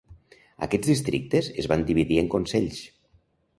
[0.67, 2.83] Aquests districtes es van dividir en consells.